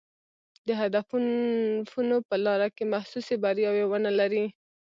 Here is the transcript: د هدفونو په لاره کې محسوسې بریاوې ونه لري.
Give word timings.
د 0.67 0.69
هدفونو 0.81 2.15
په 2.29 2.35
لاره 2.45 2.67
کې 2.75 2.83
محسوسې 2.93 3.35
بریاوې 3.43 3.83
ونه 3.87 4.11
لري. 4.19 4.45